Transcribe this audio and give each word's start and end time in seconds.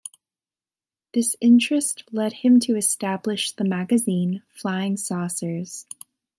This 1.13 1.37
interest 1.41 2.05
led 2.11 2.33
him 2.33 2.59
to 2.61 2.75
establish 2.75 3.51
the 3.51 3.63
magazine 3.63 4.41
"Flying 4.49 4.97
Saucers". 4.97 5.85